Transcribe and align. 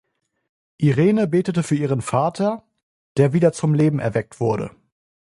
Irene 0.79 1.27
betete 1.27 1.61
für 1.61 1.75
ihren 1.75 2.01
Vater, 2.01 2.63
der 3.17 3.33
wieder 3.33 3.53
zum 3.53 3.75
Leben 3.75 3.99
erweckt 3.99 4.39
wurde. 4.39 4.71